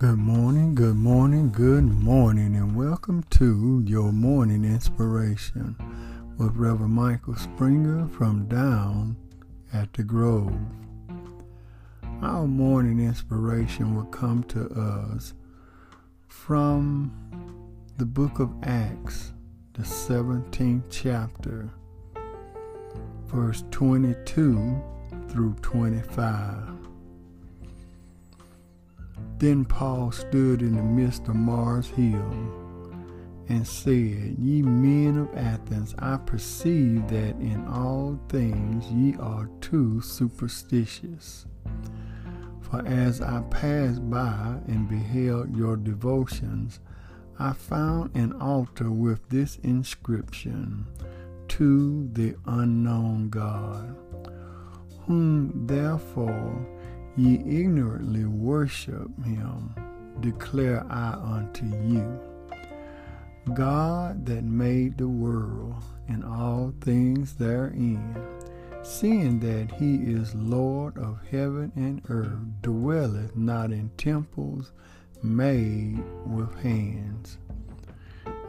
[0.00, 5.76] Good morning, good morning, good morning, and welcome to your morning inspiration
[6.38, 9.14] with Reverend Michael Springer from Down
[9.74, 10.56] at the Grove.
[12.22, 15.34] Our morning inspiration will come to us
[16.28, 17.12] from
[17.98, 19.34] the book of Acts,
[19.74, 21.68] the 17th chapter,
[23.26, 24.82] verse 22
[25.28, 26.89] through 25.
[29.40, 32.30] Then Paul stood in the midst of Mars Hill
[33.48, 40.02] and said, Ye men of Athens, I perceive that in all things ye are too
[40.02, 41.46] superstitious.
[42.60, 46.78] For as I passed by and beheld your devotions,
[47.38, 50.86] I found an altar with this inscription
[51.48, 53.96] To the unknown God,
[55.06, 56.79] whom therefore
[57.16, 59.74] ye ignorantly worship him,
[60.20, 62.20] declare I unto you.
[63.54, 68.16] God that made the world and all things therein,
[68.82, 74.72] seeing that he is Lord of heaven and earth, dwelleth not in temples
[75.22, 77.38] made with hands,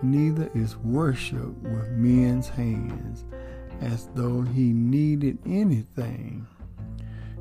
[0.02, 3.26] neither is worship with men's hands,
[3.82, 6.48] as though he needed anything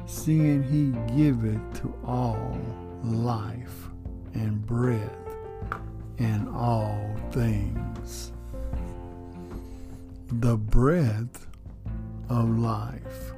[0.06, 2.58] seeing he giveth to all
[3.02, 3.88] life
[4.34, 5.00] and breath
[6.18, 8.32] and all things.
[10.32, 11.46] The breath
[12.28, 13.32] of life.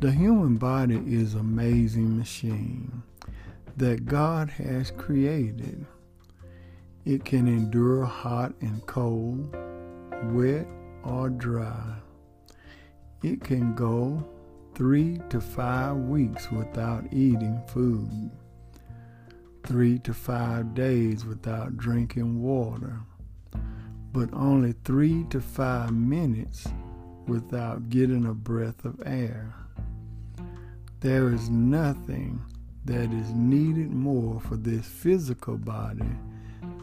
[0.00, 3.02] The human body is an amazing machine
[3.76, 5.86] that God has created.
[7.04, 9.54] It can endure hot and cold,
[10.32, 10.66] wet
[11.04, 11.96] or dry.
[13.24, 14.22] It can go
[14.74, 18.30] three to five weeks without eating food,
[19.62, 23.00] three to five days without drinking water,
[24.12, 26.68] but only three to five minutes
[27.26, 29.54] without getting a breath of air.
[31.00, 32.42] There is nothing
[32.84, 36.12] that is needed more for this physical body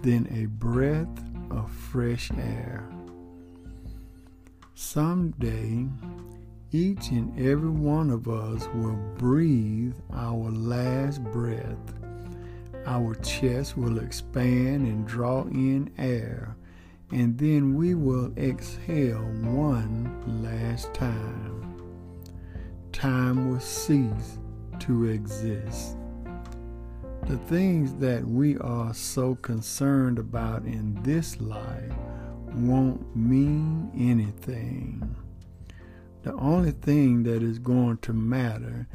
[0.01, 2.89] than a breath of fresh air.
[4.73, 5.85] Someday,
[6.73, 11.93] each and every one of us will breathe our last breath.
[12.85, 16.55] Our chest will expand and draw in air,
[17.11, 21.83] and then we will exhale one last time.
[22.93, 24.39] Time will cease
[24.79, 25.97] to exist.
[27.27, 31.93] The things that we are so concerned about in this life
[32.53, 35.15] won't mean anything.
[36.23, 38.87] The only thing that is going to matter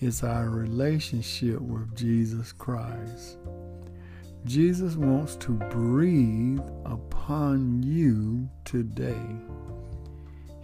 [0.00, 3.38] is our relationship with Jesus Christ.
[4.44, 9.26] Jesus wants to breathe upon you today.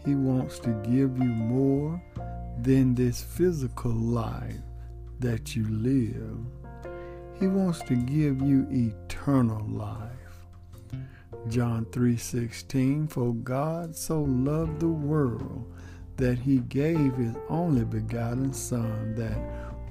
[0.05, 2.03] He wants to give you more
[2.61, 4.61] than this physical life
[5.21, 6.39] that you live.
[7.39, 10.11] He wants to give you eternal life.
[11.49, 15.73] John 3:16 For God so loved the world
[16.21, 19.39] that he gave his only begotten son that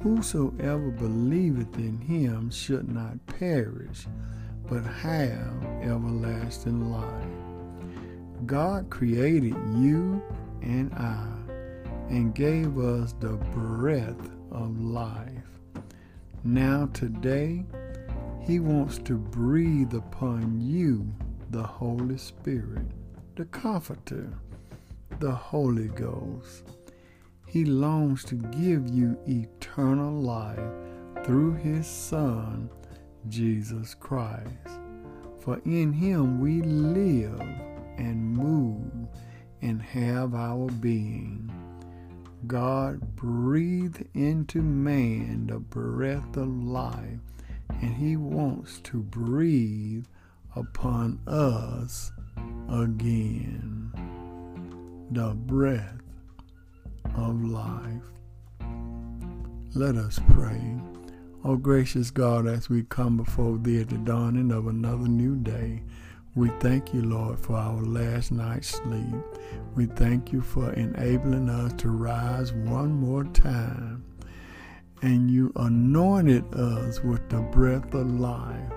[0.01, 4.07] whosoever believeth in him should not perish
[4.69, 8.45] but have everlasting life.
[8.45, 10.21] God created you
[10.61, 11.25] and I
[12.09, 15.43] and gave us the breath of life.
[16.43, 17.65] Now today
[18.41, 21.11] he wants to breathe upon you
[21.49, 22.85] the Holy Spirit,
[23.35, 24.31] the Comforter,
[25.19, 26.63] the Holy Ghost.
[27.45, 30.59] He longs to give you eternal life
[31.25, 32.69] through His Son,
[33.27, 34.79] Jesus Christ.
[35.41, 37.41] For in Him we live
[37.97, 39.09] and move
[39.61, 41.51] and have our being.
[42.47, 47.19] God breathed into man the breath of life,
[47.81, 50.05] and He wants to breathe
[50.55, 52.11] upon us
[52.69, 54.08] again.
[55.11, 56.01] The breath
[57.15, 58.03] of life.
[59.73, 60.79] Let us pray.
[61.43, 65.83] Oh, gracious God, as we come before Thee at the dawning of another new day,
[66.35, 69.15] we thank you, Lord, for our last night's sleep.
[69.75, 74.03] We thank you for enabling us to rise one more time.
[75.01, 78.71] And you anointed us with the breath of life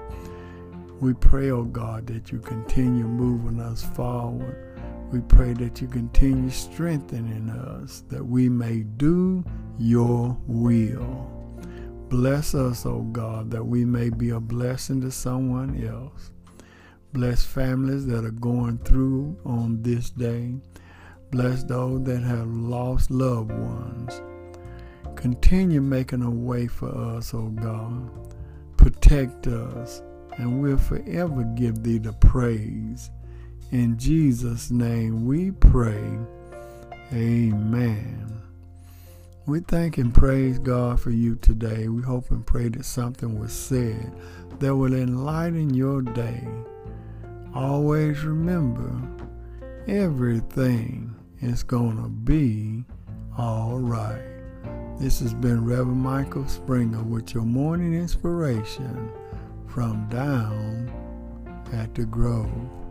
[1.02, 4.72] we pray, oh God, that you continue moving us forward.
[5.12, 9.44] We pray that you continue strengthening us that we may do
[9.79, 11.31] your will.
[12.09, 16.31] Bless us, O God, that we may be a blessing to someone else.
[17.12, 20.55] Bless families that are going through on this day.
[21.31, 24.23] Bless those that have lost loved ones.
[25.14, 28.11] Continue making a way for us, O God.
[28.79, 30.03] Protect us,
[30.38, 33.11] and we'll forever give thee the praise.
[33.73, 36.19] In Jesus' name we pray.
[37.11, 38.43] Amen.
[39.47, 41.89] We thank and praise God for you today.
[41.89, 44.13] We hope and pray that something was said
[44.59, 46.47] that will enlighten your day.
[47.55, 48.93] Always remember,
[49.89, 52.85] everything is going to be
[53.39, 54.43] all right.
[55.01, 59.11] This has been Reverend Michael Springer with your morning inspiration
[59.67, 60.93] from down
[61.73, 62.81] at the Grove.